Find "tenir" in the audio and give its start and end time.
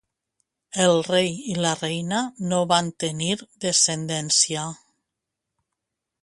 3.05-3.31